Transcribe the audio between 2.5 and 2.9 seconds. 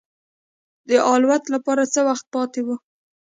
و.